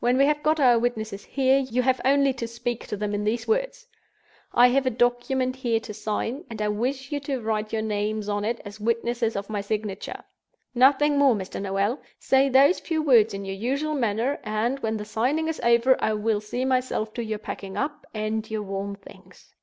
When 0.00 0.18
we 0.18 0.26
have 0.26 0.42
got 0.42 0.58
our 0.58 0.80
witnesses 0.80 1.24
here, 1.24 1.56
you 1.58 1.82
have 1.82 2.00
only 2.04 2.32
to 2.32 2.48
speak 2.48 2.88
to 2.88 2.96
them 2.96 3.14
in 3.14 3.22
these 3.22 3.46
words: 3.46 3.86
'I 4.52 4.66
have 4.66 4.84
a 4.84 4.90
document 4.90 5.54
here 5.54 5.78
to 5.78 5.94
sign, 5.94 6.44
and 6.50 6.60
I 6.60 6.66
wish 6.66 7.12
you 7.12 7.20
to 7.20 7.38
write 7.40 7.72
your 7.72 7.80
names 7.82 8.28
on 8.28 8.44
it, 8.44 8.60
as 8.64 8.80
witnesses 8.80 9.36
of 9.36 9.48
my 9.48 9.60
signature.' 9.60 10.24
Nothing 10.74 11.18
more, 11.18 11.36
Mr. 11.36 11.62
Noel! 11.62 12.00
Say 12.18 12.48
those 12.48 12.80
few 12.80 13.00
words 13.00 13.32
in 13.32 13.44
your 13.44 13.54
usual 13.54 13.94
manner—and, 13.94 14.80
when 14.80 14.96
the 14.96 15.04
signing 15.04 15.46
is 15.46 15.60
over, 15.60 15.96
I 16.02 16.14
will 16.14 16.40
see 16.40 16.64
myself 16.64 17.14
to 17.14 17.22
your 17.22 17.38
packing 17.38 17.76
up, 17.76 18.04
and 18.12 18.50
your 18.50 18.62
warm 18.64 18.96
things." 18.96 19.54